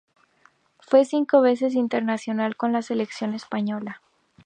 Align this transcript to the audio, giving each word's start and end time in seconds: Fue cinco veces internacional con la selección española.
Fue 0.79 1.05
cinco 1.05 1.41
veces 1.41 1.75
internacional 1.75 2.55
con 2.55 2.71
la 2.73 2.81
selección 2.81 3.35
española. 3.35 4.01